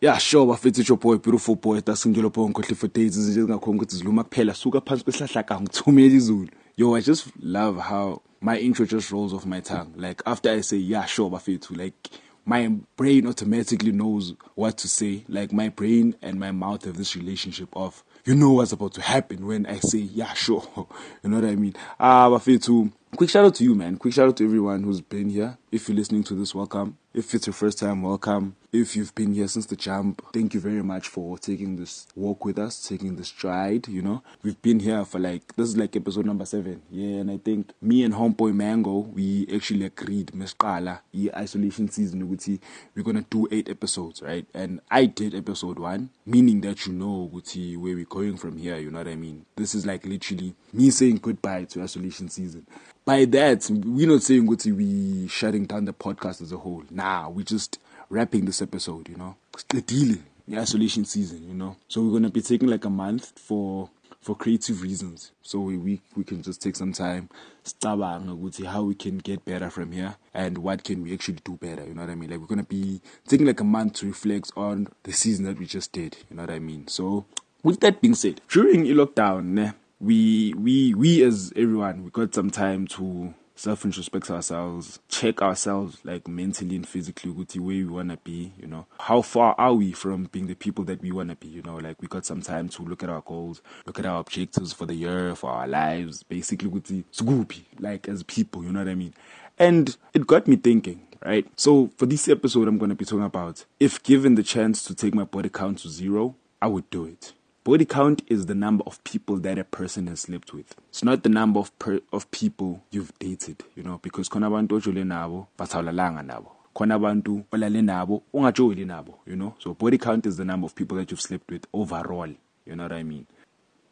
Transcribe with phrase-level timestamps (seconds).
[0.00, 3.96] yeah sure bafethu your boy beautiful boy tasingelo po ngikhohle for days izinto ezingakhona ukuthi
[3.96, 8.86] ziluma kuphela suka phansi kwesihlahla ka ngithumela izulu yo i just love how my intro
[8.86, 12.10] just rolls off my tongue like after i say yeah sure bafethu like
[12.46, 17.16] my brain automatically knows what to say like my brain and my mouth have this
[17.16, 20.62] relationship of you know what's about to happen when I say, yeah, sure.
[21.22, 21.74] you know what I mean?
[21.98, 23.96] Ah, Bafetu, quick shout out to you, man.
[23.96, 25.56] Quick shout out to everyone who's been here.
[25.72, 26.98] If you're listening to this, welcome.
[27.14, 28.56] If it's your first time, welcome.
[28.72, 32.44] If you've been here since the jump, thank you very much for taking this walk
[32.44, 34.24] with us, taking this stride, you know.
[34.42, 36.82] We've been here for like, this is like episode number seven.
[36.90, 42.28] Yeah, and I think me and Homeboy Mango, we actually agreed, Meskala, yeah, isolation season,
[42.28, 44.46] we're gonna do eight episodes, right?
[44.52, 48.90] And I did episode one, meaning that you know, where we're going from here, you
[48.90, 49.46] know what I mean?
[49.54, 52.66] This is like literally me saying goodbye to isolation season
[53.04, 56.84] by that, we're not saying we shutting down the podcast as a whole.
[56.90, 59.36] Nah, we're just wrapping this episode, you know.
[59.68, 61.76] The deal, the isolation season, you know.
[61.88, 65.32] So we're gonna be taking like a month for for creative reasons.
[65.42, 67.30] So we we, we can just take some time,
[67.64, 71.84] see how we can get better from here and what can we actually do better,
[71.84, 72.30] you know what I mean?
[72.30, 75.66] Like we're gonna be taking like a month to reflect on the season that we
[75.66, 76.88] just did, you know what I mean?
[76.88, 77.24] So
[77.62, 82.86] with that being said, during lockdown, we we we as everyone we got some time
[82.86, 88.54] to self introspect ourselves, check ourselves like mentally and physically with way we wanna be,
[88.58, 88.86] you know.
[88.98, 92.00] How far are we from being the people that we wanna be, you know, like
[92.00, 94.94] we got some time to look at our goals, look at our objectives for the
[94.94, 99.12] year, for our lives, basically with scoopy, like as people, you know what I mean?
[99.58, 101.46] And it got me thinking, right?
[101.56, 105.14] So for this episode I'm gonna be talking about if given the chance to take
[105.14, 107.34] my body count to zero, I would do it.
[107.62, 110.74] Body count is the number of people that a person has slept with.
[110.88, 114.80] It's not the number of per, of people you've dated, you know, because khona abantu
[114.80, 116.52] ojule nabo bathawulalanga nabo.
[116.74, 119.54] Khona abantu olale nabo ungajoli nabo, you know.
[119.58, 122.32] So body count is the number of people that you've slept with overall,
[122.64, 123.26] you know what I mean?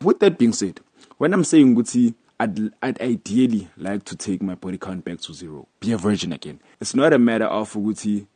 [0.00, 0.80] With that being said,
[1.18, 5.34] when I'm saying ukuthi I'd, I'd ideally like to take my body count back to
[5.34, 5.66] zero.
[5.80, 6.60] Be a virgin again.
[6.80, 8.26] It's not a matter of ukuthi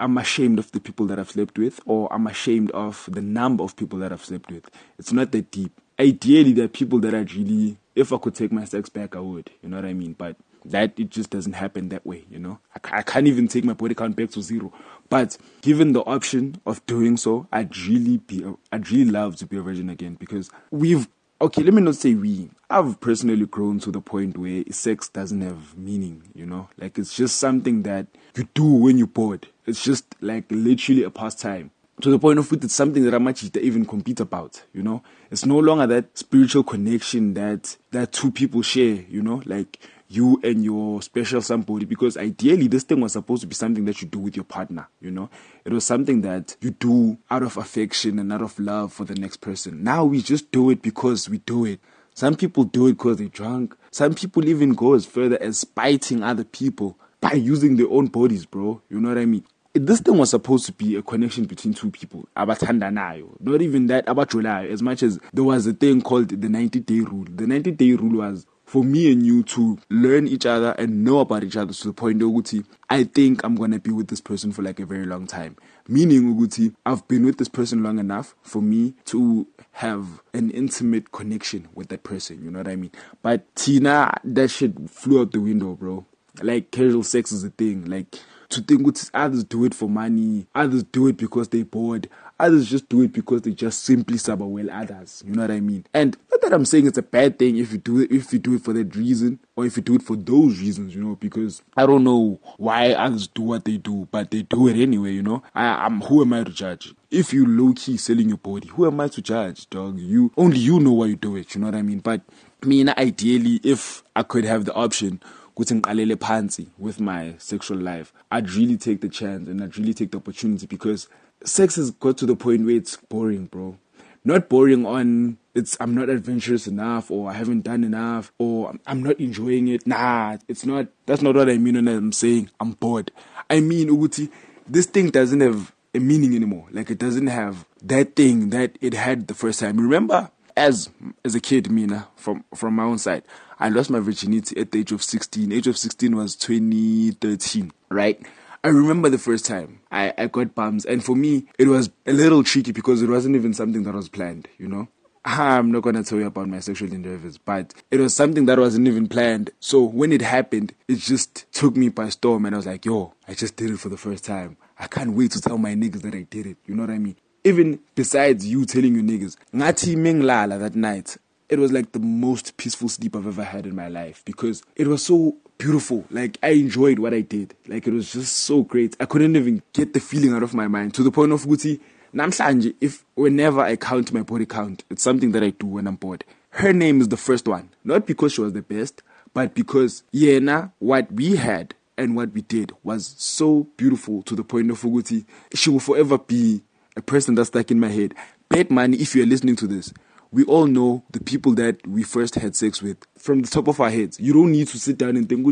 [0.00, 3.64] I'm ashamed of the people that I've slept with or I'm ashamed of the number
[3.64, 4.70] of people that I've slept with.
[4.98, 5.78] It's not that deep.
[5.98, 9.20] Ideally, there are people that I'd really, if I could take my sex back, I
[9.20, 9.50] would.
[9.62, 10.14] You know what I mean?
[10.14, 12.58] But that it just doesn't happen that way, you know.
[12.74, 14.72] I, I can't even take my body count back to zero.
[15.08, 19.56] But given the option of doing so, I'd really be, I'd really love to be
[19.56, 21.08] a virgin again because we've
[21.40, 22.50] okay, let me not say we.
[22.68, 26.68] I've personally grown to the point where sex doesn't have meaning, you know?
[26.76, 28.06] Like it's just something that
[28.36, 29.46] you do when you're bored.
[29.68, 31.70] It's just like literally a pastime.
[32.00, 35.02] To the point of which it's something that I Amachita even compete about, you know?
[35.30, 39.42] It's no longer that spiritual connection that that two people share, you know?
[39.44, 41.84] Like you and your special somebody.
[41.84, 44.88] Because ideally this thing was supposed to be something that you do with your partner
[45.02, 45.28] you know?
[45.66, 49.16] It was something that you do out of affection and out of love for the
[49.16, 49.84] next person.
[49.84, 51.80] Now we just do it because we do it.
[52.14, 53.76] Some people do it because they're drunk.
[53.90, 58.46] Some people even go as further as spiting other people by using their own bodies
[58.46, 58.80] bro.
[58.88, 59.44] You know what i mean
[59.86, 64.06] this thing was supposed to be a connection between two people abathandanayo not even that
[64.06, 67.72] abajolayo as much as there was a thing called the 90 day rule the 90
[67.72, 71.56] day rule was for me and you to learn each other and know about each
[71.56, 74.78] other to the point ukuthi I think I'm to be with this person for like
[74.78, 75.56] a very long time.
[75.88, 81.12] Meaning ukuthi I've been with this person long enough for me to have an intimate
[81.12, 82.92] connection with that person, you know what I mean?
[83.22, 86.04] But Tina that shit flew out the window, bro.
[86.42, 87.86] Like casual sex is a thing.
[87.86, 88.16] Like
[88.50, 92.08] to think ukuthi others do it for money, others do it because they're bored,
[92.40, 95.24] Others just do it because they just simply suffer well others.
[95.26, 95.84] You know what I mean?
[95.92, 98.38] And not that I'm saying it's a bad thing if you do it if you
[98.38, 101.16] do it for that reason or if you do it for those reasons, you know,
[101.16, 105.14] because I don't know why others do what they do, but they do it anyway,
[105.14, 105.42] you know.
[105.52, 106.94] I, am who am I to judge?
[107.10, 109.98] If you low key selling your body, who am I to judge, dog?
[109.98, 111.98] You only you know why you do it, you know what I mean?
[111.98, 112.20] But
[112.62, 115.20] I mean ideally, if I could have the option
[115.58, 120.12] ngiqalele phansi with my sexual life i'd really take the chance and i'd really take
[120.12, 121.08] the opportunity because
[121.44, 123.78] sex has got to the point where it's boring, bro.
[124.24, 129.02] Not boring on it's I'm not adventurous enough or I haven't done enough or I'm
[129.02, 129.86] not enjoying it.
[129.86, 130.88] Nah, it's not.
[131.06, 133.10] That's not what I mean when I'm saying I'm bored.
[133.48, 134.30] I mean, Uguti,
[134.66, 136.66] this thing doesn't have a meaning anymore.
[136.70, 139.78] Like it doesn't have that thing that it had the first time.
[139.78, 140.90] Remember, as
[141.24, 143.22] as a kid, Mina, from from my own side,
[143.58, 145.52] I lost my virginity at the age of 16.
[145.52, 148.20] Age of 16 was 2013, right?
[148.64, 152.12] I remember the first time I, I got bumps, and for me, it was a
[152.12, 154.88] little tricky because it wasn't even something that was planned, you know?
[155.24, 158.88] I'm not gonna tell you about my sexual endeavors, but it was something that wasn't
[158.88, 159.50] even planned.
[159.60, 163.14] So when it happened, it just took me by storm, and I was like, "Yo,
[163.26, 164.56] I just did it for the first time.
[164.78, 166.98] I can't wait to tell my niggas that I did it." You know what I
[166.98, 167.16] mean?
[167.44, 171.16] Even besides you telling your niggas, ngati minglala that night.
[171.48, 174.86] It was like the most peaceful sleep I've ever had in my life because it
[174.86, 176.04] was so beautiful.
[176.10, 177.54] Like I enjoyed what I did.
[177.66, 178.96] Like it was just so great.
[179.00, 181.80] I couldn't even get the feeling out of my mind to the point of Guti
[182.14, 185.96] namhlanje if whenever I count my body count, it's something that I do when I'm
[185.96, 186.24] bored.
[186.50, 189.02] Her name is the first one, not because she was the best,
[189.34, 194.44] but because yena what we had and what we did was so beautiful to the
[194.44, 195.24] point of Fuguti.
[195.54, 196.62] She will forever be
[196.98, 198.14] a person that's stuck in my head.
[198.50, 199.92] Bet money if you're listening to this.
[200.30, 203.80] We all know the people that we first had sex with from the top of
[203.80, 204.20] our heads.
[204.20, 205.46] You don't need to sit down and think,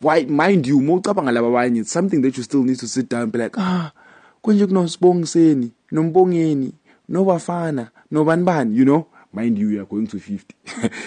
[0.00, 3.56] why mind you, it's something that you still need to sit down and be like,
[3.56, 3.92] ah,
[4.46, 6.72] konje kunosibongiseni nombongeni
[7.08, 10.54] nobafana nobanibani you know mind you you are going to 50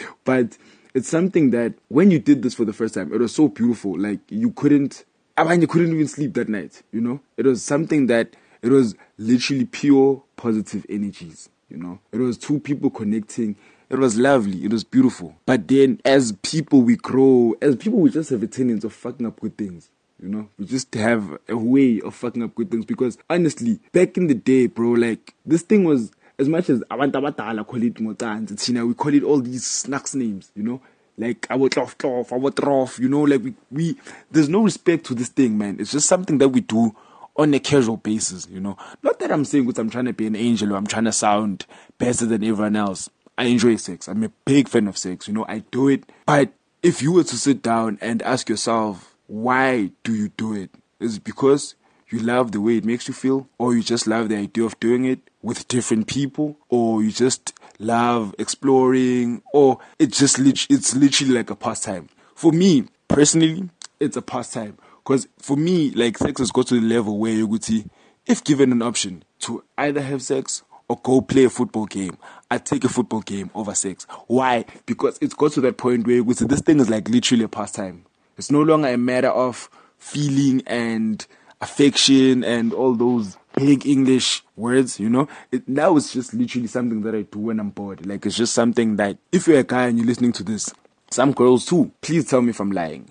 [0.25, 0.57] but
[0.93, 3.97] it's something that when you did this for the first time it was so beautiful
[3.97, 5.05] like you couldn't
[5.37, 8.69] I mean you couldn't even sleep that night you know it was something that it
[8.69, 11.99] was literally pure positive energies you know?
[12.11, 13.55] It was two people connecting.
[13.89, 14.65] It was lovely.
[14.65, 15.35] It was beautiful.
[15.45, 17.55] But then as people we grow.
[17.61, 19.89] As people we just have a tendency of fucking up good things
[20.21, 24.17] you know, we just have a way of fucking up good things because honestly, back
[24.17, 27.93] in the day, bro, like this thing was as much as abantu abadala call it
[27.93, 30.81] motanzi, Tina, we call it all these snacks names, you know,
[31.17, 33.97] like our tlof tlof, our trof, you know, like we, we
[34.29, 35.77] there's no respect to this thing, man.
[35.79, 36.93] It's just something that we do
[37.39, 38.77] on a casual basis, you know.
[39.01, 41.65] Not that I'm saying I'm trying to be an angel or I'm trying to sound
[41.97, 43.09] better than everyone else.
[43.37, 44.09] I enjoy sex.
[44.09, 46.03] I'm a big fan of sex, you know, I do it.
[46.25, 46.51] But
[46.83, 50.69] if you were to sit down and ask yourself, why do you do it?
[50.99, 51.75] Is it because
[52.09, 54.77] you love the way it makes you feel, or you just love the idea of
[54.81, 61.33] doing it with different people, or you just love exploring, or it just it's literally
[61.33, 62.09] like a pastime.
[62.35, 63.69] For me personally,
[63.99, 64.77] it's a pastime
[65.09, 67.83] because for me, like sex has got to the level where you could see,
[68.27, 72.15] if given an option to either have sex or go play a football game,
[72.51, 74.05] I take a football game over sex.
[74.27, 74.65] Why?
[74.85, 77.43] Because it's got to that point where you could see this thing is like literally
[77.43, 78.05] a pastime.
[78.37, 79.67] It's no longer a matter of
[79.97, 81.25] feeling and
[81.59, 85.27] affection and all those big English words, you know.
[85.51, 88.05] It, now it's just literally something that I do when I'm bored.
[88.05, 90.71] Like it's just something that if you're a guy and you're listening to this,
[91.09, 93.09] some girls too, please tell me if I'm lying.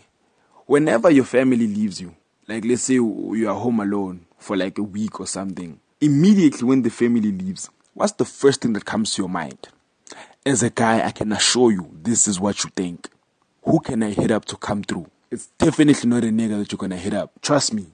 [0.68, 2.14] Whenever your family leaves you,
[2.46, 6.82] like let's say you are home alone for like a week or something, immediately when
[6.82, 9.68] the family leaves, what's the first thing that comes to your mind?
[10.44, 13.08] As a guy, I can assure you this is what you think.
[13.62, 15.06] Who can I hit up to come through?
[15.30, 17.32] it's definitely not a nigga that you're gonna hit up.
[17.40, 17.86] Trust me.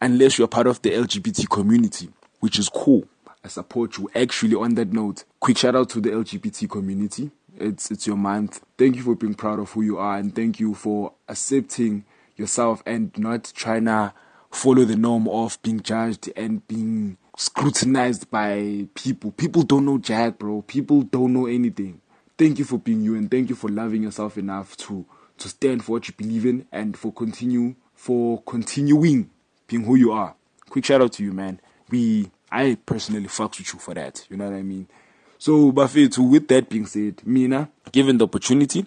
[0.00, 2.08] Unless you're part of the LGBT community,
[2.40, 3.06] which is cool.
[3.44, 4.10] I support you.
[4.16, 7.30] Actually, on that note, quick shout out to the LGBT community.
[7.56, 8.62] It's it's your month.
[8.76, 12.04] Thank you for being proud of who you are, and thank you for accepting
[12.36, 14.12] yourself and not trying to
[14.50, 19.30] follow the norm of being judged and being scrutinized by people.
[19.32, 20.62] People don't know jack, bro.
[20.62, 22.00] People don't know anything.
[22.38, 25.06] Thank you for being you, and thank you for loving yourself enough to
[25.38, 29.30] to stand for what you believe in and for continue for continuing
[29.66, 30.34] being who you are.
[30.68, 31.60] Quick shout out to you, man.
[31.90, 34.26] We I personally fucks with you for that.
[34.30, 34.88] You know what I mean?
[35.38, 38.86] So Bafethu, with that being said, Mina, given the opportunity,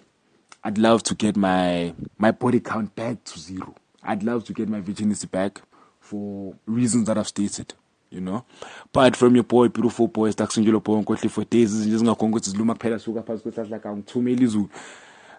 [0.62, 3.74] I'd love to get my my body count back to zero.
[4.02, 5.62] I'd love to get my virginity back
[6.00, 7.74] for reasons that I've stated.
[8.10, 8.44] You know,
[8.92, 12.98] but from your boy, beautiful boy, Staxingelo boy, for days, just ngakhona ukuthi ziluma kuphela
[12.98, 14.68] suka phansi kwesihlahla ka ngithumela izulu.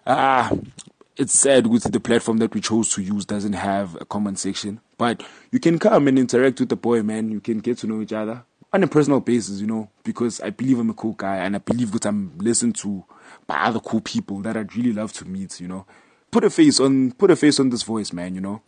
[0.06, 0.50] Ah,
[1.18, 4.80] it's sad with the platform that we chose to use doesn't have a comment section.
[4.96, 7.30] But you can come and interact with the boy, man.
[7.30, 10.50] You can get to know each other on a personal basis, you know, because I
[10.50, 13.04] believe I'm a cool guy and I believe that I'm listened to
[13.46, 15.86] by other cool people that I'd really love to meet, you know.
[16.30, 18.62] Put a face on put a face on this voice, man, you know.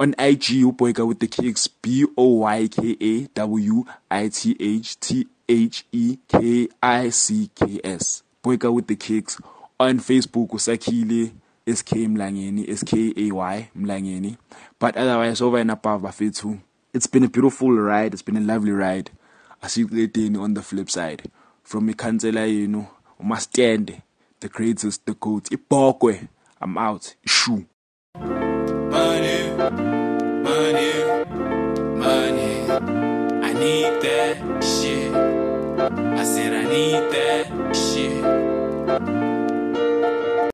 [0.00, 4.98] On IG, boyka with the kicks B O Y K A W I T H
[4.98, 8.22] T H E K I C K S.
[8.42, 9.38] Boyka with the kicks.
[9.78, 11.32] On Facebook, Usakile
[11.66, 14.36] SK Mlangeni, SKAY Mlangeni.
[14.78, 16.60] But otherwise, over and above Bafethu,
[16.94, 18.14] it's been a beautiful ride.
[18.14, 19.10] It's been a lovely ride.
[19.62, 21.30] Asikuleteni on the flip side.
[21.62, 21.88] From
[22.66, 22.88] know,
[23.20, 24.02] must stand
[24.40, 25.44] the greatest, the goat.
[25.50, 26.28] Ibokwe,
[26.60, 27.14] I'm out.
[27.24, 27.64] Shoo.
[28.18, 29.50] Money,
[30.42, 30.92] money,
[31.96, 32.70] money.
[33.42, 35.14] I need that shit.
[35.14, 39.41] I said I need that shit.